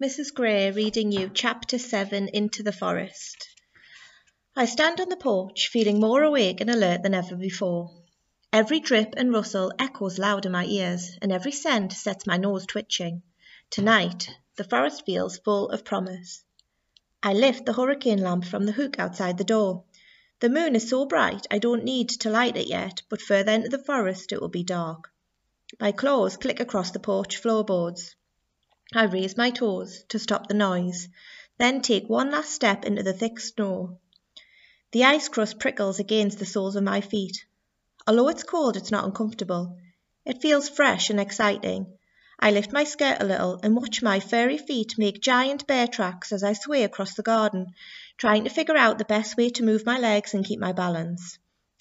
Mrs. 0.00 0.32
Gray 0.32 0.70
reading 0.70 1.10
you 1.10 1.28
Chapter 1.28 1.76
7 1.76 2.28
Into 2.28 2.62
the 2.62 2.70
Forest. 2.70 3.48
I 4.54 4.64
stand 4.64 5.00
on 5.00 5.08
the 5.08 5.16
porch, 5.16 5.70
feeling 5.72 5.98
more 5.98 6.22
awake 6.22 6.60
and 6.60 6.70
alert 6.70 7.02
than 7.02 7.14
ever 7.14 7.34
before. 7.34 7.90
Every 8.52 8.78
drip 8.78 9.14
and 9.16 9.32
rustle 9.32 9.72
echoes 9.76 10.16
loud 10.16 10.46
in 10.46 10.52
my 10.52 10.66
ears, 10.66 11.18
and 11.20 11.32
every 11.32 11.50
scent 11.50 11.92
sets 11.94 12.28
my 12.28 12.36
nose 12.36 12.64
twitching. 12.64 13.24
Tonight, 13.70 14.30
the 14.54 14.62
forest 14.62 15.04
feels 15.04 15.38
full 15.38 15.68
of 15.70 15.84
promise. 15.84 16.44
I 17.20 17.32
lift 17.32 17.66
the 17.66 17.72
hurricane 17.72 18.22
lamp 18.22 18.44
from 18.44 18.66
the 18.66 18.72
hook 18.78 19.00
outside 19.00 19.36
the 19.36 19.42
door. 19.42 19.82
The 20.38 20.48
moon 20.48 20.76
is 20.76 20.88
so 20.88 21.06
bright 21.06 21.44
I 21.50 21.58
don't 21.58 21.82
need 21.82 22.10
to 22.10 22.30
light 22.30 22.56
it 22.56 22.68
yet, 22.68 23.02
but 23.08 23.20
further 23.20 23.50
into 23.50 23.68
the 23.68 23.82
forest 23.82 24.30
it 24.30 24.40
will 24.40 24.46
be 24.46 24.62
dark. 24.62 25.10
My 25.80 25.90
claws 25.90 26.36
click 26.36 26.60
across 26.60 26.92
the 26.92 27.00
porch 27.00 27.38
floorboards. 27.38 28.14
I 28.94 29.04
raise 29.04 29.36
my 29.36 29.50
toes 29.50 30.02
to 30.08 30.18
stop 30.18 30.46
the 30.46 30.54
noise, 30.54 31.10
then 31.58 31.82
take 31.82 32.08
one 32.08 32.30
last 32.30 32.52
step 32.52 32.86
into 32.86 33.02
the 33.02 33.12
thick 33.12 33.38
snow. 33.38 33.98
The 34.92 35.04
ice 35.04 35.28
crust 35.28 35.58
prickles 35.58 35.98
against 35.98 36.38
the 36.38 36.46
soles 36.46 36.74
of 36.74 36.84
my 36.84 37.02
feet. 37.02 37.44
Although 38.06 38.28
it's 38.28 38.44
cold, 38.44 38.78
it's 38.78 38.90
not 38.90 39.04
uncomfortable. 39.04 39.76
It 40.24 40.40
feels 40.40 40.70
fresh 40.70 41.10
and 41.10 41.20
exciting. 41.20 41.98
I 42.40 42.50
lift 42.50 42.72
my 42.72 42.84
skirt 42.84 43.20
a 43.20 43.26
little 43.26 43.60
and 43.62 43.76
watch 43.76 44.00
my 44.00 44.20
furry 44.20 44.56
feet 44.56 44.96
make 44.96 45.20
giant 45.20 45.66
bear 45.66 45.86
tracks 45.86 46.32
as 46.32 46.42
I 46.42 46.54
sway 46.54 46.82
across 46.82 47.12
the 47.12 47.22
garden, 47.22 47.74
trying 48.16 48.44
to 48.44 48.50
figure 48.50 48.78
out 48.78 48.96
the 48.96 49.04
best 49.04 49.36
way 49.36 49.50
to 49.50 49.64
move 49.64 49.84
my 49.84 49.98
legs 49.98 50.32
and 50.32 50.46
keep 50.46 50.60
my 50.60 50.72
balance. 50.72 51.38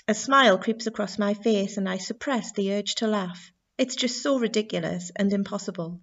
A 0.09 0.13
smile 0.13 0.57
creeps 0.57 0.87
across 0.87 1.17
my 1.17 1.33
face 1.35 1.77
and 1.77 1.87
I 1.87 1.99
suppress 1.99 2.51
the 2.51 2.73
urge 2.73 2.95
to 2.95 3.07
laugh. 3.07 3.53
It's 3.77 3.95
just 3.95 4.21
so 4.21 4.39
ridiculous 4.39 5.09
and 5.15 5.31
impossible 5.31 6.01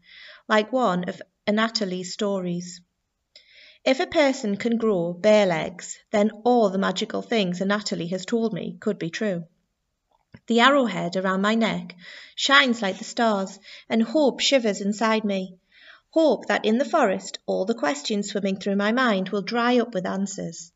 like 0.48 0.73
one 0.73 1.09
of 1.09 1.23
Anatoly's 1.47 2.12
stories. 2.12 2.80
If 3.84 4.01
a 4.01 4.07
person 4.07 4.57
can 4.57 4.79
grow 4.79 5.12
bear 5.12 5.47
legs, 5.47 5.98
then 6.11 6.31
all 6.45 6.70
the 6.70 6.78
magical 6.78 7.23
things 7.23 7.61
Anatoly 7.61 8.09
has 8.11 8.25
told 8.25 8.53
me 8.53 8.77
could 8.81 8.98
be 8.98 9.11
true. 9.11 9.45
The 10.47 10.61
arrowhead 10.61 11.17
around 11.17 11.42
my 11.42 11.55
neck 11.55 11.95
shines 12.34 12.83
like 12.83 12.98
the 12.98 13.05
stars, 13.05 13.59
and 13.89 14.03
hope 14.03 14.41
shivers 14.41 14.81
inside 14.81 15.25
me. 15.25 15.56
Hope 16.11 16.47
that 16.47 16.65
in 16.65 16.78
the 16.78 16.84
forest 16.84 17.39
all 17.47 17.65
the 17.65 17.75
questions 17.75 18.28
swimming 18.28 18.59
through 18.59 18.77
my 18.77 18.92
mind 18.92 19.31
will 19.31 19.42
dry 19.42 19.78
up 19.78 19.95
with 19.95 20.06
answers. 20.06 20.72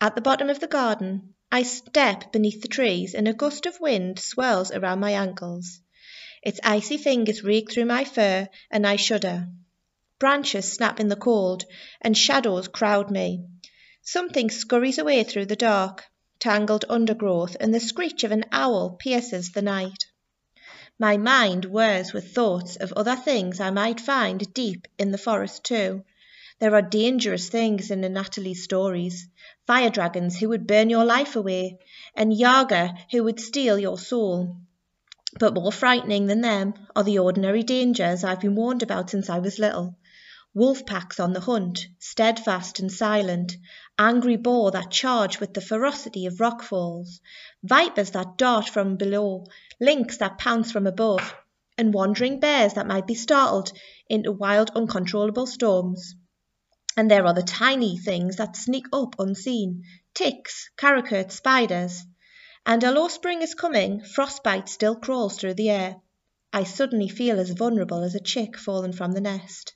At 0.00 0.14
the 0.14 0.20
bottom 0.20 0.50
of 0.50 0.60
the 0.60 0.66
garden, 0.66 1.34
I 1.50 1.62
step 1.62 2.32
beneath 2.32 2.60
the 2.62 2.68
trees, 2.68 3.14
and 3.14 3.28
a 3.28 3.32
gust 3.32 3.64
of 3.64 3.80
wind 3.80 4.18
swirls 4.18 4.70
around 4.70 5.00
my 5.00 5.12
ankles. 5.12 5.80
Its 6.44 6.60
icy 6.62 6.98
fingers 6.98 7.42
rake 7.42 7.72
through 7.72 7.86
my 7.86 8.04
fur, 8.04 8.46
and 8.70 8.86
I 8.86 8.96
shudder. 8.96 9.48
Branches 10.18 10.70
snap 10.70 11.00
in 11.00 11.08
the 11.08 11.16
cold, 11.16 11.64
and 12.02 12.16
shadows 12.16 12.68
crowd 12.68 13.10
me. 13.10 13.46
Something 14.02 14.50
scurries 14.50 14.98
away 14.98 15.24
through 15.24 15.46
the 15.46 15.56
dark, 15.56 16.04
tangled 16.38 16.84
undergrowth, 16.90 17.56
and 17.58 17.72
the 17.72 17.80
screech 17.80 18.24
of 18.24 18.30
an 18.30 18.44
owl 18.52 18.90
pierces 18.90 19.52
the 19.52 19.62
night. 19.62 20.04
My 20.98 21.16
mind 21.16 21.64
whirs 21.64 22.12
with 22.12 22.34
thoughts 22.34 22.76
of 22.76 22.92
other 22.92 23.16
things 23.16 23.58
I 23.58 23.70
might 23.70 23.98
find 23.98 24.52
deep 24.52 24.86
in 24.98 25.12
the 25.12 25.18
forest 25.18 25.64
too. 25.64 26.04
There 26.58 26.74
are 26.74 26.82
dangerous 26.82 27.48
things 27.48 27.90
in 27.90 28.04
Anatoly's 28.04 28.62
stories 28.62 29.26
fire 29.66 29.88
dragons 29.88 30.36
who 30.38 30.50
would 30.50 30.66
burn 30.66 30.90
your 30.90 31.06
life 31.06 31.36
away, 31.36 31.78
and 32.14 32.36
Yaga 32.36 32.94
who 33.10 33.24
would 33.24 33.40
steal 33.40 33.78
your 33.78 33.98
soul. 33.98 34.58
But 35.38 35.54
more 35.54 35.72
frightening 35.72 36.26
than 36.26 36.42
them 36.42 36.74
are 36.94 37.02
the 37.02 37.18
ordinary 37.18 37.64
dangers 37.64 38.22
I've 38.22 38.40
been 38.40 38.54
warned 38.54 38.84
about 38.84 39.10
since 39.10 39.28
I 39.28 39.40
was 39.40 39.58
little. 39.58 39.96
Wolf 40.54 40.86
packs 40.86 41.18
on 41.18 41.32
the 41.32 41.40
hunt, 41.40 41.88
steadfast 41.98 42.78
and 42.78 42.92
silent, 42.92 43.56
angry 43.98 44.36
boar 44.36 44.70
that 44.70 44.92
charge 44.92 45.40
with 45.40 45.52
the 45.52 45.60
ferocity 45.60 46.26
of 46.26 46.38
rock 46.38 46.62
falls, 46.62 47.20
vipers 47.64 48.12
that 48.12 48.38
dart 48.38 48.68
from 48.68 48.96
below, 48.96 49.44
lynx 49.80 50.18
that 50.18 50.38
pounce 50.38 50.70
from 50.70 50.86
above, 50.86 51.34
and 51.76 51.92
wandering 51.92 52.38
bears 52.38 52.74
that 52.74 52.86
might 52.86 53.08
be 53.08 53.16
startled 53.16 53.72
into 54.08 54.30
wild 54.30 54.70
uncontrollable 54.76 55.48
storms. 55.48 56.14
And 56.96 57.10
there 57.10 57.26
are 57.26 57.34
the 57.34 57.42
tiny 57.42 57.98
things 57.98 58.36
that 58.36 58.54
sneak 58.54 58.86
up 58.92 59.16
unseen, 59.18 59.82
ticks, 60.14 60.70
parakeets, 60.76 61.34
spiders. 61.34 62.04
And 62.66 62.82
although 62.82 63.08
spring 63.08 63.42
is 63.42 63.54
coming, 63.54 64.00
frostbite 64.00 64.70
still 64.70 64.96
crawls 64.96 65.38
through 65.38 65.54
the 65.54 65.68
air. 65.68 65.96
I 66.50 66.64
suddenly 66.64 67.08
feel 67.08 67.38
as 67.38 67.50
vulnerable 67.50 68.02
as 68.02 68.14
a 68.14 68.20
chick 68.20 68.56
fallen 68.56 68.92
from 68.92 69.12
the 69.12 69.20
nest. 69.20 69.74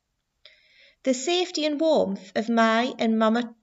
The 1.03 1.13
safety 1.13 1.67
and 1.67 1.79
warmth 1.79 2.33
of 2.35 2.49
my 2.49 2.95
and 2.99 3.19
Mamma 3.19 3.55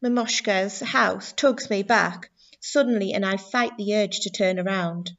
Mamochka's 0.00 0.80
house 0.80 1.32
tugs 1.32 1.68
me 1.68 1.82
back 1.82 2.30
suddenly 2.60 3.12
and 3.12 3.26
I 3.26 3.36
fight 3.36 3.76
the 3.76 3.96
urge 3.96 4.20
to 4.20 4.30
turn 4.30 4.60
around. 4.60 5.10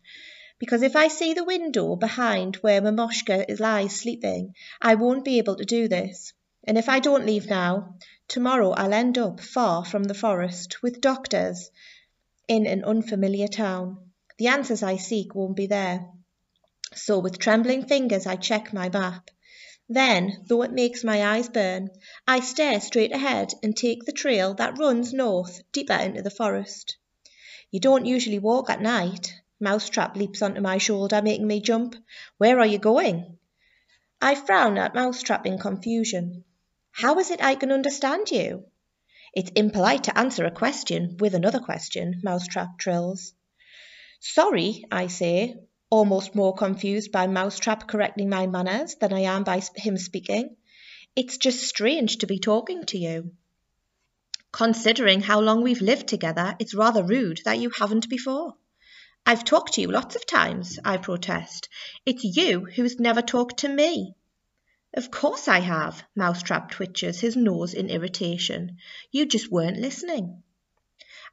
Because 0.60 0.82
if 0.82 0.96
I 0.96 1.10
see 1.10 1.34
the 1.34 1.44
window 1.44 1.98
behind 1.98 2.56
where 2.58 2.82
Mamoshka 2.82 3.60
lies 3.60 4.00
sleeping, 4.00 4.56
I 4.82 4.96
won't 4.96 5.26
be 5.26 5.40
able 5.40 5.58
to 5.58 5.66
do 5.66 5.90
this. 5.90 6.32
And 6.64 6.78
if 6.78 6.88
I 6.88 7.00
don't 7.00 7.26
leave 7.26 7.50
now, 7.50 7.96
tomorrow 8.30 8.72
I'll 8.72 8.94
end 8.94 9.18
up 9.18 9.42
far 9.42 9.84
from 9.84 10.06
the 10.06 10.14
forest, 10.14 10.82
with 10.82 11.02
doctors, 11.02 11.70
in 12.48 12.66
an 12.66 12.84
unfamiliar 12.84 13.48
town. 13.48 14.12
The 14.38 14.48
answers 14.48 14.84
I 14.84 14.98
seek 14.98 15.36
won't 15.36 15.56
be 15.56 15.68
there. 15.68 16.10
So 16.94 17.20
with 17.20 17.40
trembling 17.40 17.86
fingers 17.86 18.26
I 18.26 18.36
check 18.36 18.74
my 18.74 18.90
map. 18.90 19.30
Then, 19.90 20.44
though 20.48 20.62
it 20.64 20.72
makes 20.72 21.04
my 21.04 21.26
eyes 21.26 21.50
burn, 21.50 21.90
I 22.28 22.40
stare 22.40 22.80
straight 22.80 23.12
ahead 23.12 23.54
and 23.62 23.76
take 23.76 24.06
the 24.06 24.12
trail 24.12 24.54
that 24.56 24.78
runs 24.78 25.14
north 25.14 25.62
deeper 25.72 25.94
into 25.94 26.22
the 26.22 26.30
forest. 26.30 26.98
You 27.72 27.80
don't 27.80 28.06
usually 28.06 28.40
walk 28.40 28.70
at 28.70 28.82
night. 28.82 29.34
Mousetrap 29.60 30.16
leaps 30.16 30.42
onto 30.42 30.62
my 30.62 30.78
shoulder, 30.78 31.22
making 31.22 31.48
me 31.48 31.62
jump. 31.62 31.96
Where 32.38 32.60
are 32.60 32.66
you 32.66 32.78
going? 32.78 33.38
I 34.22 34.36
frown 34.36 34.78
at 34.78 34.96
Mousetrap 34.96 35.46
in 35.46 35.58
confusion. 35.58 36.44
How 36.92 37.20
is 37.20 37.32
it 37.32 37.44
I 37.44 37.56
can 37.56 37.72
understand 37.72 38.30
you? 38.32 38.66
It's 39.36 39.52
impolite 39.56 40.04
to 40.04 40.18
answer 40.18 40.46
a 40.46 40.52
question 40.52 41.18
with 41.20 41.34
another 41.34 41.60
question, 41.60 42.22
Mousetrap 42.24 42.78
trills. 42.78 43.34
Sorry, 44.20 44.86
I 44.92 45.08
say, 45.08 45.56
almost 45.90 46.36
more 46.36 46.54
confused 46.54 47.12
by 47.12 47.26
Mousetrap 47.26 47.88
correcting 47.88 48.30
my 48.30 48.46
manners 48.46 48.96
than 48.96 49.12
I 49.12 49.22
am 49.22 49.44
by 49.44 49.62
him 49.76 49.98
speaking. 49.98 50.56
It's 51.16 51.38
just 51.38 51.64
strange 51.64 52.20
to 52.20 52.28
be 52.28 52.38
talking 52.38 52.86
to 52.86 52.98
you. 52.98 53.32
Considering 54.52 55.22
how 55.22 55.40
long 55.40 55.64
we've 55.64 55.82
lived 55.82 56.08
together, 56.08 56.56
it's 56.60 56.76
rather 56.76 57.04
rude 57.04 57.42
that 57.44 57.58
you 57.58 57.72
haven't 57.72 58.10
before. 58.10 58.54
I've 59.26 59.44
talked 59.44 59.74
to 59.74 59.82
you 59.82 59.88
lots 59.88 60.16
of 60.16 60.28
times, 60.28 60.78
I 60.86 60.98
protest. 60.98 61.70
It's 62.06 62.24
you 62.24 62.66
who's 62.66 63.00
never 63.00 63.24
talked 63.24 63.62
to 63.62 63.70
me. 63.70 64.14
Of 64.96 65.10
course 65.10 65.48
I 65.48 65.60
have. 65.60 66.04
Mousetrap 66.16 66.70
twitches 66.70 67.20
his 67.20 67.36
nose 67.36 67.74
in 67.74 67.90
irritation. 67.90 68.78
You 69.12 69.26
just 69.26 69.52
weren't 69.52 69.80
listening. 69.80 70.44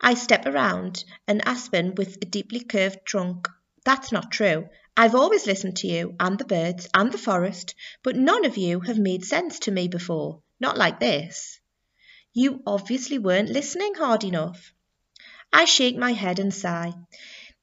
I 0.00 0.14
step 0.14 0.46
around 0.46 1.04
an 1.28 1.42
aspen 1.42 1.94
with 1.94 2.16
a 2.22 2.24
deeply 2.24 2.60
curved 2.60 3.04
trunk. 3.04 3.48
That's 3.84 4.12
not 4.12 4.32
true. 4.32 4.70
I've 4.96 5.14
always 5.14 5.46
listened 5.46 5.76
to 5.78 5.88
you, 5.88 6.16
and 6.18 6.38
the 6.38 6.46
birds, 6.46 6.88
and 6.94 7.12
the 7.12 7.18
forest, 7.18 7.74
but 8.02 8.16
none 8.16 8.46
of 8.46 8.56
you 8.56 8.80
have 8.80 8.98
made 8.98 9.26
sense 9.26 9.58
to 9.60 9.70
me 9.70 9.88
before. 9.88 10.42
Not 10.58 10.78
like 10.78 10.98
this. 10.98 11.60
You 12.32 12.62
obviously 12.66 13.18
weren't 13.18 13.50
listening 13.50 13.94
hard 13.94 14.24
enough. 14.24 14.72
I 15.52 15.66
shake 15.66 15.98
my 15.98 16.12
head 16.12 16.38
and 16.38 16.54
sigh. 16.54 16.94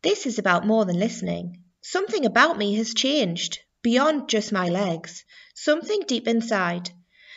This 0.04 0.28
is 0.28 0.38
about 0.38 0.68
more 0.68 0.86
than 0.86 1.00
listening. 1.00 1.64
Something 1.82 2.26
about 2.26 2.58
me 2.58 2.76
has 2.76 2.94
changed, 2.94 3.60
beyond 3.88 4.28
just 4.28 4.52
my 4.52 4.68
legs 4.68 5.24
something 5.54 6.02
deep 6.02 6.28
inside. 6.28 6.90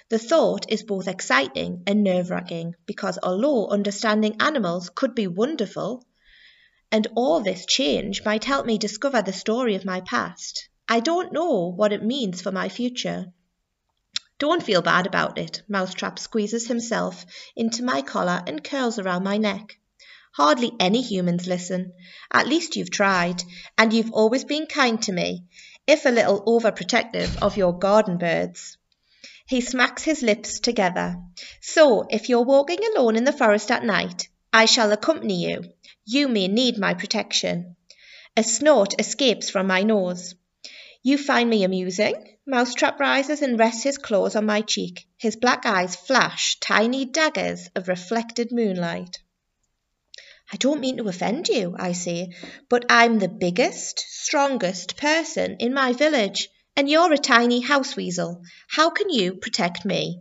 The 0.09 0.19
thought 0.19 0.67
is 0.69 0.83
both 0.83 1.07
exciting 1.07 1.85
and 1.87 2.03
nerve 2.03 2.29
wracking 2.29 2.75
because 2.87 3.21
although 3.23 3.69
understanding 3.69 4.35
animals 4.41 4.91
could 4.93 5.15
be 5.15 5.29
wonderful, 5.29 6.05
and 6.91 7.07
all 7.15 7.39
this 7.39 7.67
change 7.67 8.25
might 8.25 8.43
help 8.43 8.67
me 8.67 8.79
discover 8.79 9.23
the 9.23 9.33
story 9.33 9.77
of 9.77 9.85
my 9.85 10.01
past, 10.01 10.69
I 10.89 10.99
don't 10.99 11.33
know 11.33 11.71
what 11.71 11.93
it 11.93 12.03
means 12.03 12.43
for 12.43 12.51
my 12.51 12.69
future. 12.69 13.27
Don't 14.41 14.65
feel 14.65 14.83
bad 14.83 15.07
about 15.07 15.39
it. 15.39 15.63
Mousetrap 15.69 16.19
squeezes 16.19 16.67
himself 16.67 17.25
into 17.55 17.85
my 17.85 18.03
collar 18.03 18.43
and 18.45 18.65
curls 18.65 18.99
around 18.99 19.23
my 19.23 19.37
neck. 19.37 19.79
Hardly 20.35 20.73
any 20.81 21.03
humans 21.03 21.47
listen. 21.47 21.93
At 22.33 22.47
least 22.47 22.75
you've 22.75 22.91
tried, 22.91 23.43
and 23.77 23.93
you've 23.93 24.13
always 24.13 24.45
been 24.45 24.67
kind 24.67 25.03
to 25.03 25.13
me, 25.13 25.45
if 25.91 26.07
a 26.07 26.11
little 26.11 26.41
overprotective 26.45 27.37
of 27.43 27.57
your 27.57 27.77
garden 27.77 28.17
birds. 28.17 28.79
He 29.45 29.61
smacks 29.61 30.05
his 30.05 30.23
lips 30.23 30.61
together. 30.61 31.17
So, 31.61 32.07
if 32.09 32.29
you're 32.29 32.45
walking 32.45 32.79
alone 32.85 33.17
in 33.17 33.25
the 33.25 33.33
forest 33.33 33.73
at 33.73 33.83
night, 33.83 34.29
I 34.53 34.67
shall 34.67 34.93
accompany 34.93 35.45
you. 35.51 35.65
You 36.05 36.29
may 36.29 36.47
need 36.47 36.79
my 36.79 36.95
protection. 36.95 37.75
A 38.37 38.45
snort 38.45 38.95
escapes 39.01 39.51
from 39.51 39.67
my 39.67 39.83
nose. 39.83 40.37
You 41.03 41.19
find 41.19 41.51
me 41.51 41.65
amusing? 41.65 42.37
Mousetrap 42.47 43.01
rises 43.01 43.43
and 43.43 43.59
rests 43.59 43.83
his 43.83 43.99
claws 43.99 44.37
on 44.37 44.47
my 44.47 44.61
cheek. 44.61 45.09
His 45.17 45.35
black 45.35 45.67
eyes 45.67 45.97
flash 45.97 46.61
tiny 46.61 47.05
daggers 47.05 47.69
of 47.75 47.89
reflected 47.89 48.53
moonlight. 48.53 49.19
I 50.53 50.57
don't 50.57 50.81
mean 50.81 50.97
to 50.97 51.09
offend 51.09 51.49
you, 51.49 51.77
I 51.79 51.93
say, 51.93 52.31
but 52.69 52.85
I'm 52.89 53.19
the 53.19 53.29
biggest, 53.29 54.01
strongest 54.01 54.97
person 54.97 55.57
in 55.61 55.73
my 55.73 55.93
village, 55.93 56.49
and 56.77 56.89
you're 56.89 57.13
a 57.13 57.19
tiny 57.19 57.61
house 57.61 57.95
weasel. 57.95 58.43
How 58.69 58.91
can 58.91 59.11
you 59.11 59.35
protect 59.35 59.85
me? 59.85 60.21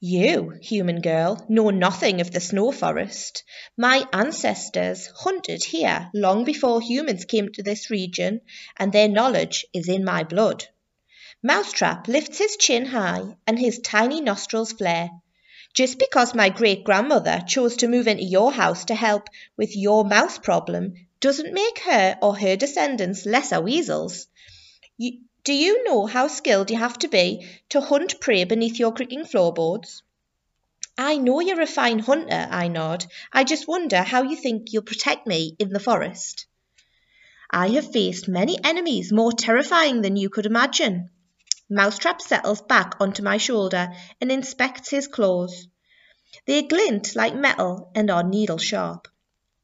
You, 0.00 0.56
human 0.62 1.00
girl, 1.00 1.44
know 1.48 1.70
nothing 1.70 2.20
of 2.20 2.30
the 2.30 2.40
snow 2.40 2.70
forest. 2.70 3.42
My 3.76 4.06
ancestors 4.12 5.08
hunted 5.08 5.64
here 5.64 6.08
long 6.14 6.44
before 6.44 6.80
humans 6.80 7.24
came 7.24 7.50
to 7.52 7.62
this 7.64 7.90
region, 7.90 8.40
and 8.76 8.92
their 8.92 9.08
knowledge 9.08 9.66
is 9.74 9.88
in 9.88 10.04
my 10.04 10.22
blood. 10.22 10.64
Mousetrap 11.42 12.06
lifts 12.06 12.38
his 12.38 12.56
chin 12.56 12.86
high 12.86 13.36
and 13.46 13.58
his 13.58 13.80
tiny 13.80 14.20
nostrils 14.20 14.72
flare. 14.72 15.10
Just 15.78 16.00
because 16.00 16.34
my 16.34 16.48
great 16.48 16.82
grandmother 16.82 17.40
chose 17.46 17.76
to 17.76 17.86
move 17.86 18.08
into 18.08 18.24
your 18.24 18.50
house 18.50 18.86
to 18.86 18.96
help 18.96 19.28
with 19.56 19.76
your 19.76 20.04
mouse 20.04 20.36
problem 20.36 20.94
doesn't 21.20 21.54
make 21.54 21.78
her 21.78 22.18
or 22.20 22.36
her 22.36 22.56
descendants 22.56 23.24
lesser 23.24 23.60
weasels. 23.60 24.26
You, 24.96 25.20
do 25.44 25.52
you 25.52 25.84
know 25.84 26.06
how 26.06 26.26
skilled 26.26 26.72
you 26.72 26.78
have 26.78 26.98
to 26.98 27.06
be 27.06 27.46
to 27.68 27.80
hunt 27.80 28.20
prey 28.20 28.42
beneath 28.42 28.80
your 28.80 28.92
creaking 28.92 29.26
floorboards? 29.26 30.02
I 30.98 31.16
know 31.16 31.38
you're 31.38 31.60
a 31.60 31.66
fine 31.68 32.00
hunter, 32.00 32.48
I 32.50 32.66
nod. 32.66 33.06
I 33.32 33.44
just 33.44 33.68
wonder 33.68 34.02
how 34.02 34.24
you 34.24 34.34
think 34.34 34.72
you'll 34.72 34.82
protect 34.82 35.28
me 35.28 35.54
in 35.60 35.68
the 35.68 35.78
forest. 35.78 36.46
I 37.52 37.68
have 37.68 37.92
faced 37.92 38.26
many 38.26 38.58
enemies 38.64 39.12
more 39.12 39.30
terrifying 39.32 40.02
than 40.02 40.16
you 40.16 40.28
could 40.28 40.46
imagine. 40.46 41.10
Mousetrap 41.70 42.22
settles 42.22 42.62
back 42.62 42.94
onto 42.98 43.22
my 43.22 43.36
shoulder 43.36 43.92
and 44.20 44.32
inspects 44.32 44.88
his 44.88 45.06
claws. 45.06 45.68
They 46.46 46.62
glint 46.62 47.14
like 47.14 47.34
metal 47.34 47.90
and 47.94 48.10
are 48.10 48.22
needle 48.22 48.56
sharp. 48.56 49.06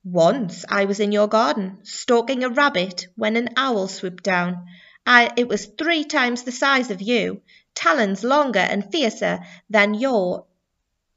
Once 0.05 0.67
I 0.69 0.85
was 0.85 1.01
in 1.01 1.13
your 1.13 1.29
garden, 1.29 1.79
stalking 1.83 2.45
a 2.45 2.51
rabbit 2.51 3.07
when 3.17 3.37
an 3.37 3.49
owl 3.57 3.89
swooped 3.89 4.23
down. 4.23 4.67
I, 5.07 5.33
it 5.37 5.49
was 5.49 5.65
three 5.65 6.05
times 6.05 6.43
the 6.43 6.53
size 6.53 6.91
of 6.91 7.01
you, 7.01 7.41
talons 7.75 8.23
longer 8.23 8.59
and 8.59 8.93
fiercer 8.93 9.41
than 9.71 9.95
your 9.95 10.45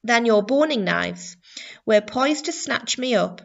than 0.06 0.25
your 0.25 0.42
boning 0.42 0.86
knives, 0.86 1.36
were 1.86 2.00
poised 2.00 2.45
to 2.45 2.54
snatch 2.54 2.98
me 2.98 3.13
up. 3.13 3.42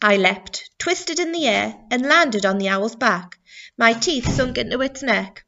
I 0.00 0.16
leapt, 0.16 0.70
twisted 0.78 1.18
in 1.18 1.32
the 1.32 1.48
air, 1.48 1.76
and 1.90 2.06
landed 2.06 2.46
on 2.46 2.58
the 2.58 2.68
owl's 2.68 2.94
back. 2.94 3.38
My 3.76 3.94
teeth 3.94 4.32
sunk 4.32 4.58
into 4.58 4.80
its 4.80 5.02
neck, 5.02 5.44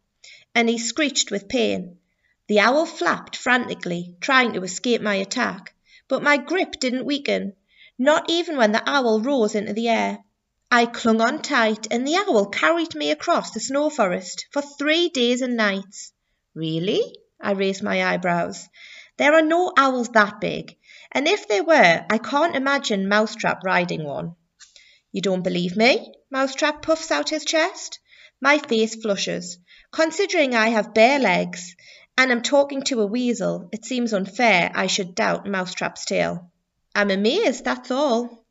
and 0.55 0.69
he 0.69 0.79
screeched 0.79 1.31
with 1.31 1.49
pain. 1.49 1.99
The 2.47 2.61
owl 2.61 2.87
flapped 2.87 3.37
frantically, 3.37 4.17
trying 4.21 4.53
to 4.53 4.63
escape 4.63 5.01
my 5.01 5.15
attack, 5.17 5.75
but 6.09 6.23
my 6.23 6.37
grip 6.37 6.79
didn't 6.79 7.07
weaken, 7.07 7.55
not 7.99 8.31
even 8.31 8.57
when 8.57 8.73
the 8.73 8.83
owl 8.89 9.21
rose 9.21 9.55
into 9.55 9.73
the 9.73 9.89
air. 9.89 10.19
I 10.71 10.87
clung 10.87 11.21
on 11.21 11.41
tight, 11.41 11.87
and 11.91 12.07
the 12.07 12.17
owl 12.17 12.47
carried 12.47 12.95
me 12.95 13.11
across 13.11 13.51
the 13.51 13.61
snow 13.61 13.91
forest 13.91 14.47
for 14.51 14.61
three 14.61 15.09
days 15.09 15.41
and 15.41 15.57
nights. 15.57 16.13
Really? 16.55 17.17
I 17.41 17.53
raised 17.53 17.83
my 17.83 18.05
eyebrows. 18.05 18.69
There 19.17 19.35
are 19.35 19.43
no 19.43 19.73
owls 19.77 20.09
that 20.11 20.41
big, 20.41 20.77
and 21.13 21.29
if 21.29 21.47
there 21.49 21.65
were, 21.65 22.05
I 22.11 22.19
can't 22.19 22.57
imagine 22.57 23.09
Mousetrap 23.09 23.63
riding 23.65 24.05
one. 24.05 24.35
You 25.13 25.21
don't 25.21 25.43
believe 25.45 25.77
me? 25.77 26.13
Mousetrap 26.31 26.83
puffs 26.83 27.13
out 27.13 27.31
his 27.31 27.45
chest. 27.45 28.01
My 28.45 28.59
face 28.59 28.95
flushes. 28.97 29.57
Considering 29.91 30.55
I 30.55 30.69
have 30.69 30.93
bear 30.93 31.19
legs 31.19 31.75
and 32.19 32.31
am 32.31 32.43
talking 32.43 32.83
to 32.83 33.01
a 33.01 33.07
weasel, 33.07 33.71
it 33.73 33.87
seems 33.87 34.13
unfair 34.13 34.71
I 34.75 34.87
should 34.87 35.15
doubt 35.15 35.49
Mousetrap's 35.49 36.05
tale. 36.05 36.51
I'm 36.95 37.11
amazed, 37.11 37.65
that's 37.65 37.91
all. 37.91 38.45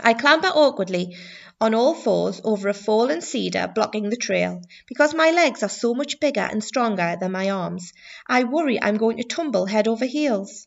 I 0.00 0.14
clamber 0.14 0.48
awkwardly 0.48 1.16
on 1.60 1.72
all 1.72 1.94
fours 1.94 2.40
over 2.42 2.68
a 2.68 2.74
fallen 2.74 3.20
cedar 3.20 3.70
blocking 3.72 4.10
the 4.10 4.16
trail. 4.16 4.60
Because 4.88 5.14
my 5.14 5.30
legs 5.30 5.62
are 5.62 5.68
so 5.68 5.94
much 5.94 6.18
bigger 6.18 6.48
and 6.50 6.64
stronger 6.64 7.16
than 7.20 7.30
my 7.30 7.48
arms, 7.48 7.92
I 8.26 8.42
worry 8.42 8.82
I'm 8.82 8.96
going 8.96 9.18
to 9.18 9.22
tumble 9.22 9.66
head 9.66 9.86
over 9.86 10.04
heels. 10.04 10.66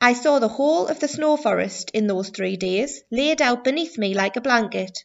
I 0.00 0.12
saw 0.12 0.38
the 0.38 0.46
whole 0.46 0.86
of 0.86 1.00
the 1.00 1.08
snow 1.08 1.36
forest 1.36 1.90
in 1.92 2.06
those 2.06 2.28
three 2.28 2.56
days, 2.56 3.02
laid 3.10 3.42
out 3.42 3.64
beneath 3.64 3.98
me 3.98 4.14
like 4.14 4.36
a 4.36 4.40
blanket. 4.40 5.02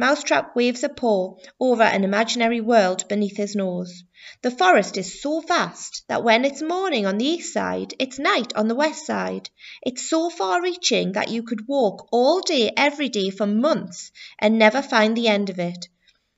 Mousetrap 0.00 0.56
waves 0.56 0.82
a 0.82 0.88
paw 0.88 1.34
over 1.60 1.82
an 1.82 2.04
imaginary 2.04 2.62
world 2.62 3.06
beneath 3.06 3.36
his 3.36 3.54
nose. 3.54 4.02
The 4.40 4.50
forest 4.50 4.96
is 4.96 5.20
so 5.20 5.40
vast 5.40 6.08
that 6.08 6.24
when 6.24 6.46
it's 6.46 6.62
morning 6.62 7.04
on 7.04 7.18
the 7.18 7.26
east 7.26 7.52
side, 7.52 7.92
it's 7.98 8.18
night 8.18 8.54
on 8.56 8.66
the 8.66 8.74
west 8.74 9.04
side. 9.04 9.50
It's 9.82 10.08
so 10.08 10.30
far 10.30 10.62
reaching 10.62 11.12
that 11.12 11.28
you 11.28 11.42
could 11.42 11.68
walk 11.68 12.08
all 12.10 12.40
day 12.40 12.72
every 12.74 13.10
day 13.10 13.28
for 13.28 13.46
months 13.46 14.10
and 14.38 14.58
never 14.58 14.80
find 14.80 15.14
the 15.14 15.28
end 15.28 15.50
of 15.50 15.58
it. 15.58 15.88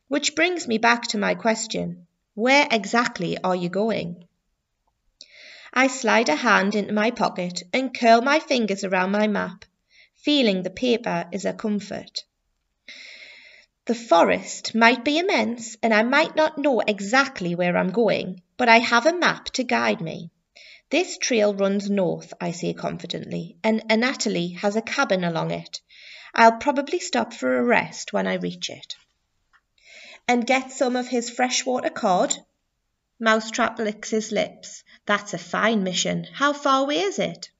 Which 0.08 0.34
brings 0.34 0.66
me 0.66 0.78
back 0.78 1.06
to 1.08 1.18
my 1.18 1.36
question. 1.36 2.08
Where 2.34 2.66
exactly 2.68 3.38
are 3.44 3.54
you 3.54 3.68
going? 3.68 4.24
I 5.72 5.86
slide 5.86 6.28
a 6.28 6.34
hand 6.34 6.74
into 6.74 6.92
my 6.92 7.12
pocket 7.12 7.62
and 7.72 7.96
curl 7.96 8.22
my 8.22 8.40
fingers 8.40 8.82
around 8.82 9.12
my 9.12 9.28
map, 9.28 9.64
feeling 10.16 10.64
the 10.64 10.70
paper 10.70 11.26
is 11.30 11.44
a 11.44 11.52
comfort. 11.52 12.24
The 13.84 13.94
forest 13.96 14.76
might 14.76 15.04
be 15.04 15.18
immense, 15.18 15.76
and 15.82 15.92
I 15.92 16.04
might 16.04 16.36
not 16.36 16.56
know 16.56 16.78
exactly 16.78 17.56
where 17.56 17.76
I'm 17.76 17.90
going, 17.90 18.40
but 18.56 18.68
I 18.68 18.78
have 18.78 19.06
a 19.06 19.12
map 19.12 19.46
to 19.54 19.64
guide 19.64 20.00
me. 20.00 20.30
This 20.90 21.18
trail 21.18 21.52
runs 21.52 21.90
north, 21.90 22.32
I 22.40 22.52
say 22.52 22.74
confidently, 22.74 23.56
and 23.64 23.82
Anatoly 23.90 24.56
has 24.58 24.76
a 24.76 24.82
cabin 24.82 25.24
along 25.24 25.50
it. 25.50 25.80
I'll 26.32 26.58
probably 26.58 27.00
stop 27.00 27.32
for 27.34 27.56
a 27.58 27.64
rest 27.64 28.12
when 28.12 28.28
I 28.28 28.34
reach 28.34 28.70
it. 28.70 28.94
And 30.28 30.46
get 30.46 30.70
some 30.70 30.94
of 30.94 31.08
his 31.08 31.28
freshwater 31.28 31.90
cod? 31.90 32.36
Mousetrap 33.18 33.80
licks 33.80 34.10
his 34.10 34.30
lips. 34.30 34.84
That's 35.06 35.34
a 35.34 35.38
fine 35.38 35.82
mission. 35.82 36.28
How 36.32 36.52
far 36.52 36.82
away 36.84 37.00
is 37.00 37.18
it? 37.18 37.50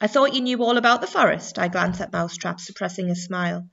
I 0.00 0.08
thought 0.08 0.34
you 0.34 0.40
knew 0.40 0.60
all 0.64 0.76
about 0.76 1.02
the 1.02 1.06
forest. 1.06 1.56
I 1.56 1.68
glance 1.68 2.00
at 2.00 2.12
Mousetrap, 2.12 2.58
suppressing 2.58 3.10
a 3.10 3.14
smile. 3.14 3.68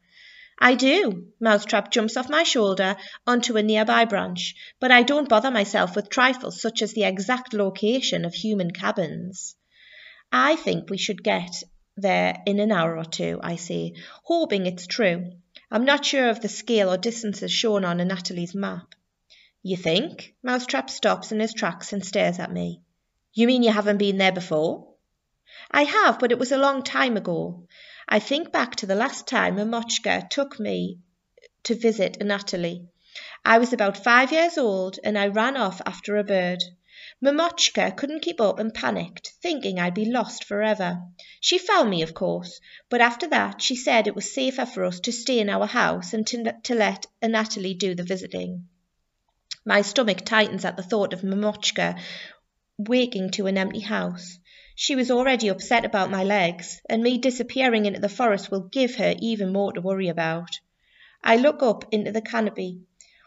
I 0.66 0.76
do. 0.76 1.28
Mousetrap 1.42 1.92
jumps 1.92 2.16
off 2.16 2.30
my 2.30 2.44
shoulder 2.44 2.96
onto 3.28 3.58
a 3.58 3.62
nearby 3.62 4.06
branch, 4.06 4.56
but 4.80 4.92
I 4.92 5.04
don't 5.04 5.28
bother 5.28 5.52
myself 5.52 5.94
with 5.94 6.10
trifles 6.10 6.62
such 6.62 6.82
as 6.82 6.94
the 6.94 7.04
exact 7.04 7.54
location 7.54 8.24
of 8.24 8.34
human 8.34 8.72
cabins. 8.72 9.58
I 10.32 10.56
think 10.56 10.90
we 10.90 10.98
should 10.98 11.22
get 11.22 11.64
there 11.98 12.42
in 12.46 12.62
an 12.62 12.72
hour 12.72 12.98
or 12.98 13.04
two, 13.04 13.42
I 13.44 13.58
say, 13.58 13.96
hoping 14.24 14.66
it's 14.66 14.88
true. 14.88 15.34
I'm 15.70 15.84
not 15.84 16.06
sure 16.06 16.30
of 16.30 16.40
the 16.40 16.48
scale 16.48 16.90
or 16.90 16.98
distances 16.98 17.52
shown 17.52 17.84
on 17.84 18.00
Anatoly's 18.00 18.56
map. 18.56 18.96
You 19.64 19.76
think? 19.76 20.34
Mousetrap 20.44 20.90
stops 20.90 21.34
in 21.34 21.42
his 21.42 21.54
tracks 21.54 21.92
and 21.92 22.06
stares 22.06 22.40
at 22.40 22.54
me. 22.54 22.80
You 23.34 23.48
mean 23.48 23.64
you 23.64 23.74
haven't 23.74 23.98
been 23.98 24.18
there 24.18 24.32
before? 24.32 24.94
I 25.70 25.84
have, 25.84 26.20
but 26.20 26.32
it 26.32 26.40
was 26.40 26.54
a 26.54 26.58
long 26.58 26.84
time 26.84 27.18
ago. 27.18 27.68
I 28.08 28.20
think 28.20 28.52
back 28.52 28.76
to 28.78 28.86
the 28.86 28.96
last 28.96 29.28
time 29.28 29.56
Mamochka 29.56 30.30
took 30.30 30.60
me 30.60 31.00
to 31.64 31.76
visit 31.76 32.20
Anatoly. 32.20 32.88
I 33.46 33.58
was 33.58 33.74
about 33.74 34.04
five 34.04 34.32
years 34.32 34.58
old 34.58 35.00
and 35.04 35.18
I 35.18 35.28
ran 35.28 35.56
off 35.56 35.82
after 35.86 36.18
a 36.18 36.24
bird. 36.24 36.64
Mamochka 37.24 37.96
couldn't 37.96 38.22
keep 38.22 38.42
up 38.42 38.60
and 38.60 38.74
panicked, 38.74 39.34
thinking 39.42 39.80
I'd 39.80 39.94
be 39.94 40.06
lost 40.06 40.44
forever. 40.44 41.02
She 41.40 41.58
found 41.58 41.90
me, 41.90 42.02
of 42.02 42.14
course, 42.14 42.60
but 42.90 43.02
after 43.02 43.28
that 43.28 43.62
she 43.62 43.76
said 43.76 44.08
it 44.08 44.16
was 44.16 44.34
safer 44.34 44.66
for 44.66 44.84
us 44.84 45.00
to 45.02 45.12
stay 45.12 45.40
in 45.40 45.50
our 45.50 45.66
house 45.66 46.14
and 46.14 46.28
to, 46.28 46.54
to 46.64 46.76
let 46.76 47.06
Anatoly 47.22 47.78
do 47.78 47.96
the 47.96 48.04
visiting. 48.04 48.68
My 49.66 49.82
stomach 49.82 50.26
tightens 50.26 50.66
at 50.66 50.76
the 50.76 50.84
thought 50.84 51.14
of 51.14 51.22
Mamochka 51.22 51.98
waking 52.78 53.32
to 53.32 53.48
an 53.48 53.58
empty 53.58 53.80
house. 53.80 54.40
She 54.76 54.96
was 54.96 55.12
already 55.12 55.50
upset 55.50 55.86
about 55.86 56.10
my 56.10 56.24
legs, 56.24 56.82
and 56.90 57.04
me 57.04 57.20
disappearing 57.20 57.86
into 57.86 58.00
the 58.00 58.10
forest 58.10 58.50
will 58.50 58.62
give 58.62 58.96
her 58.96 59.14
even 59.20 59.54
more 59.54 59.72
to 59.72 59.82
worry 59.82 60.08
about. 60.08 60.60
I 61.24 61.38
look 61.38 61.62
up 61.62 61.86
into 61.92 62.12
the 62.12 62.22
canopy, 62.22 62.82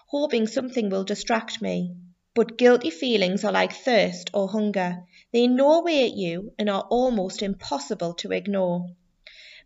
hoping 0.08 0.48
something 0.48 0.90
will 0.90 1.04
distract 1.04 1.62
me. 1.62 1.94
But 2.34 2.58
guilty 2.58 2.90
feelings 2.90 3.44
are 3.44 3.52
like 3.52 3.72
thirst 3.72 4.28
or 4.34 4.48
hunger. 4.48 5.04
They 5.32 5.46
gnaw 5.46 5.78
away 5.78 6.04
at 6.04 6.16
you 6.16 6.52
and 6.58 6.68
are 6.68 6.86
almost 6.90 7.42
impossible 7.42 8.14
to 8.14 8.32
ignore. 8.32 8.90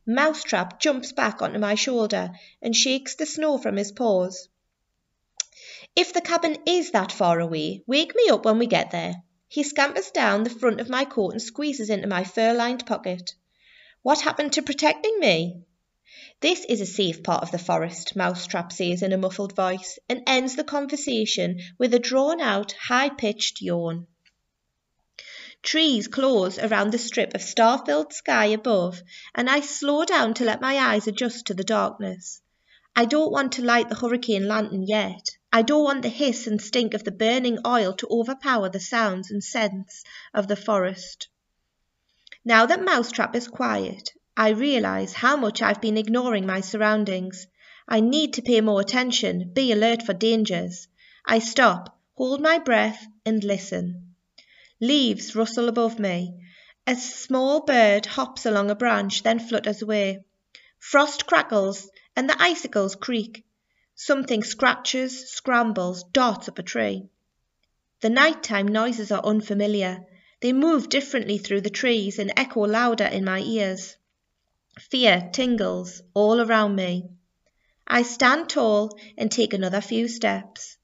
Mousetrap 0.06 0.80
jumps 0.80 1.12
back 1.12 1.40
onto 1.40 1.58
my 1.58 1.74
shoulder 1.74 2.30
and 2.60 2.76
shakes 2.76 3.14
the 3.14 3.26
snow 3.26 3.58
from 3.58 3.76
his 3.76 3.90
paws. 3.90 4.48
If 5.96 6.12
the 6.12 6.20
cabin 6.20 6.58
is 6.66 6.90
that 6.92 7.10
far 7.10 7.40
away, 7.40 7.82
wake 7.86 8.14
me 8.14 8.28
up 8.28 8.44
when 8.44 8.58
we 8.58 8.66
get 8.66 8.90
there. 8.90 9.22
He 9.52 9.64
scampers 9.64 10.12
down 10.12 10.44
the 10.44 10.48
front 10.48 10.80
of 10.80 10.88
my 10.88 11.04
coat 11.04 11.30
and 11.32 11.42
squeezes 11.42 11.90
into 11.90 12.06
my 12.06 12.22
fur 12.22 12.54
lined 12.54 12.86
pocket. 12.86 13.34
What 14.00 14.20
happened 14.20 14.52
to 14.52 14.62
protecting 14.62 15.18
me? 15.18 15.64
This 16.38 16.64
is 16.66 16.80
a 16.80 16.86
safe 16.86 17.24
part 17.24 17.42
of 17.42 17.50
the 17.50 17.58
forest, 17.58 18.14
Mousetrap 18.14 18.70
says 18.72 19.02
in 19.02 19.12
a 19.12 19.18
muffled 19.18 19.56
voice, 19.56 19.98
and 20.08 20.22
ends 20.24 20.54
the 20.54 20.62
conversation 20.62 21.58
with 21.78 21.92
a 21.94 21.98
drawn 21.98 22.40
out, 22.40 22.70
high 22.70 23.08
pitched 23.08 23.60
yawn. 23.60 24.06
Trees 25.64 26.06
close 26.06 26.56
around 26.56 26.92
the 26.92 26.98
strip 26.98 27.34
of 27.34 27.42
star 27.42 27.84
filled 27.84 28.12
sky 28.12 28.46
above, 28.46 29.02
and 29.34 29.50
I 29.50 29.62
slow 29.62 30.04
down 30.04 30.34
to 30.34 30.44
let 30.44 30.60
my 30.60 30.78
eyes 30.78 31.08
adjust 31.08 31.46
to 31.46 31.54
the 31.54 31.64
darkness. 31.64 32.40
I 32.94 33.04
don't 33.04 33.32
want 33.32 33.54
to 33.54 33.64
light 33.64 33.88
the 33.88 33.96
hurricane 33.96 34.46
lantern 34.46 34.84
yet. 34.86 35.26
I 35.52 35.62
don't 35.62 35.82
want 35.82 36.02
the 36.02 36.08
hiss 36.08 36.46
and 36.46 36.62
stink 36.62 36.94
of 36.94 37.02
the 37.02 37.10
burning 37.10 37.58
oil 37.66 37.92
to 37.94 38.08
overpower 38.08 38.68
the 38.68 38.78
sounds 38.78 39.32
and 39.32 39.42
scents 39.42 40.04
of 40.32 40.46
the 40.46 40.54
forest. 40.54 41.28
Now 42.44 42.66
that 42.66 42.84
Mousetrap 42.84 43.34
is 43.34 43.48
quiet, 43.48 44.12
I 44.36 44.50
realize 44.50 45.12
how 45.12 45.36
much 45.36 45.60
I've 45.60 45.80
been 45.80 45.98
ignoring 45.98 46.46
my 46.46 46.60
surroundings. 46.60 47.48
I 47.88 47.98
need 47.98 48.34
to 48.34 48.42
pay 48.42 48.60
more 48.60 48.80
attention, 48.80 49.50
be 49.52 49.72
alert 49.72 50.04
for 50.04 50.14
dangers. 50.14 50.86
I 51.26 51.40
stop, 51.40 51.98
hold 52.14 52.40
my 52.40 52.58
breath, 52.58 53.04
and 53.26 53.42
listen. 53.42 54.14
Leaves 54.80 55.34
rustle 55.34 55.68
above 55.68 55.98
me. 55.98 56.38
A 56.86 56.94
small 56.94 57.64
bird 57.64 58.06
hops 58.06 58.46
along 58.46 58.70
a 58.70 58.76
branch, 58.76 59.24
then 59.24 59.40
flutters 59.40 59.82
away. 59.82 60.24
Frost 60.78 61.26
crackles, 61.26 61.90
and 62.14 62.30
the 62.30 62.40
icicles 62.40 62.94
creak. 62.94 63.44
Something 64.02 64.42
scratches, 64.42 65.28
scrambles, 65.30 66.04
darts 66.04 66.48
up 66.48 66.58
a 66.58 66.62
tree. 66.62 67.10
The 68.00 68.08
nighttime 68.08 68.66
noises 68.66 69.12
are 69.12 69.22
unfamiliar. 69.22 70.06
They 70.40 70.54
move 70.54 70.88
differently 70.88 71.36
through 71.36 71.60
the 71.60 71.68
trees 71.68 72.18
and 72.18 72.32
echo 72.34 72.60
louder 72.60 73.04
in 73.04 73.26
my 73.26 73.40
ears. 73.40 73.98
Fear 74.78 75.28
tingles 75.34 76.00
all 76.14 76.40
around 76.40 76.76
me. 76.76 77.10
I 77.86 78.00
stand 78.00 78.48
tall 78.48 78.98
and 79.18 79.30
take 79.30 79.52
another 79.52 79.82
few 79.82 80.08
steps. 80.08 80.78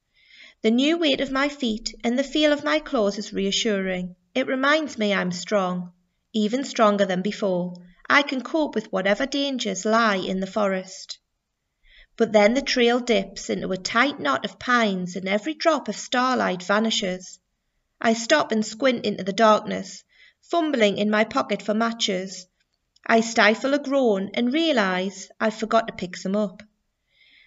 The 0.61 0.71
new 0.71 0.99
weight 0.99 1.23
of 1.23 1.31
my 1.31 1.49
feet 1.49 1.95
and 2.05 2.19
the 2.19 2.23
feel 2.23 2.53
of 2.53 2.65
my 2.65 2.81
claws 2.81 3.17
is 3.17 3.33
reassuring. 3.33 4.15
It 4.35 4.47
reminds 4.47 4.99
me 4.99 5.15
I'm 5.15 5.33
strong, 5.33 5.95
even 6.35 6.65
stronger 6.65 7.07
than 7.07 7.23
before. 7.23 7.77
I 8.11 8.21
can 8.21 8.43
cope 8.43 8.75
with 8.75 8.93
whatever 8.93 9.25
dangers 9.25 9.87
lie 9.87 10.17
in 10.17 10.41
the 10.41 10.47
forest. 10.47 11.19
But 12.17 12.33
then 12.33 12.55
the 12.55 12.63
trail 12.63 12.99
dips 12.99 13.51
into 13.51 13.73
a 13.73 13.77
tight 13.77 14.19
knot 14.19 14.45
of 14.47 14.59
pines 14.59 15.17
and 15.17 15.29
every 15.29 15.53
drop 15.53 15.89
of 15.89 15.97
starlight 15.97 16.63
vanishes. 16.63 17.39
I 18.01 18.15
stop 18.15 18.53
and 18.53 18.65
squint 18.65 19.05
into 19.05 19.23
the 19.23 19.33
darkness, 19.33 20.03
fumbling 20.41 20.97
in 20.97 21.11
my 21.11 21.25
pocket 21.25 21.63
for 21.63 21.75
matches. 21.75 22.47
I 23.07 23.21
stifle 23.21 23.75
a 23.75 23.79
groan 23.79 24.31
and 24.35 24.53
realize 24.53 25.29
I've 25.39 25.55
forgot 25.55 25.89
to 25.89 25.95
pick 25.95 26.17
some 26.17 26.35
up. 26.35 26.63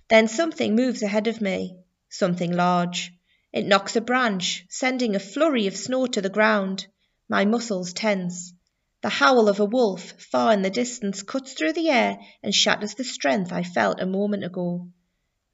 Then 0.07 0.27
something 0.27 0.75
moves 0.75 1.01
ahead 1.01 1.27
of 1.27 1.41
me, 1.41 1.77
something 2.09 2.51
large. 2.51 3.11
It 3.51 3.65
knocks 3.65 3.95
a 3.95 4.01
branch, 4.01 4.65
sending 4.69 5.15
a 5.15 5.19
flurry 5.19 5.65
of 5.65 5.75
snow 5.75 6.05
to 6.05 6.21
the 6.21 6.29
ground. 6.29 6.85
My 7.27 7.45
muscles 7.45 7.93
tense. 7.93 8.53
The 9.01 9.09
howl 9.09 9.47
of 9.47 9.61
a 9.61 9.65
wolf 9.65 10.11
far 10.21 10.51
in 10.51 10.61
the 10.61 10.69
distance 10.69 11.23
cuts 11.23 11.53
through 11.53 11.71
the 11.73 11.89
air 11.89 12.19
and 12.43 12.53
shatters 12.53 12.95
the 12.95 13.05
strength 13.05 13.53
I 13.53 13.63
felt 13.63 14.01
a 14.01 14.05
moment 14.05 14.43
ago. 14.43 14.89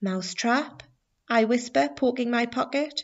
Mousetrap? 0.01 0.81
I 1.29 1.43
whisper, 1.43 1.89
poking 1.95 2.31
my 2.31 2.47
pocket. 2.47 3.03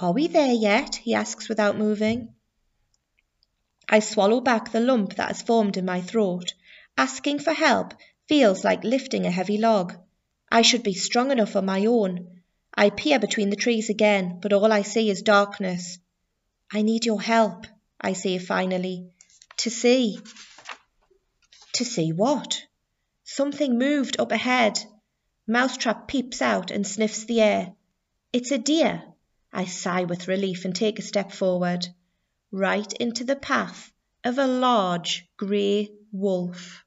Are 0.00 0.12
we 0.12 0.26
there 0.26 0.52
yet? 0.52 0.96
he 0.96 1.14
asks 1.14 1.48
without 1.48 1.78
moving. 1.78 2.34
I 3.88 4.00
swallow 4.00 4.40
back 4.40 4.72
the 4.72 4.80
lump 4.80 5.14
that 5.16 5.28
has 5.28 5.42
formed 5.42 5.76
in 5.76 5.84
my 5.84 6.00
throat. 6.00 6.54
Asking 6.96 7.38
for 7.38 7.52
help 7.52 7.94
feels 8.26 8.64
like 8.64 8.82
lifting 8.82 9.24
a 9.24 9.30
heavy 9.30 9.58
log. 9.58 9.96
I 10.50 10.62
should 10.62 10.82
be 10.82 10.94
strong 10.94 11.30
enough 11.30 11.54
on 11.54 11.66
my 11.66 11.86
own. 11.86 12.40
I 12.74 12.90
peer 12.90 13.20
between 13.20 13.50
the 13.50 13.56
trees 13.56 13.88
again, 13.88 14.40
but 14.42 14.52
all 14.52 14.72
I 14.72 14.82
see 14.82 15.10
is 15.10 15.22
darkness. 15.22 15.98
I 16.72 16.82
need 16.82 17.04
your 17.04 17.22
help, 17.22 17.66
I 18.00 18.14
say 18.14 18.38
finally. 18.38 19.12
To 19.64 19.70
see. 19.70 20.18
To 21.72 21.86
see 21.86 22.12
what? 22.12 22.66
Something 23.22 23.78
moved 23.78 24.20
up 24.20 24.30
ahead. 24.30 24.78
Mousetrap 25.46 26.06
peeps 26.06 26.42
out 26.42 26.70
and 26.70 26.86
sniffs 26.86 27.24
the 27.24 27.40
air. 27.40 27.72
It's 28.30 28.50
a 28.50 28.58
deer. 28.58 29.02
I 29.50 29.64
sigh 29.64 30.04
with 30.04 30.28
relief 30.28 30.66
and 30.66 30.76
take 30.76 30.98
a 30.98 31.08
step 31.10 31.32
forward 31.32 31.88
right 32.52 32.92
into 32.92 33.24
the 33.24 33.36
path 33.36 33.90
of 34.22 34.36
a 34.36 34.46
large 34.46 35.26
grey 35.38 35.88
wolf. 36.12 36.83